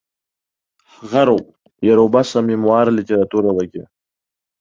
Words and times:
Ҳӷаруп, 0.95 1.45
иара 1.87 2.01
убас, 2.07 2.29
амемуар 2.39 2.87
литературалагьы. 2.97 3.83